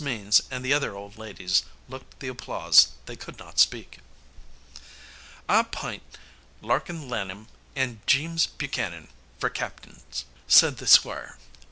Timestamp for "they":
3.06-3.16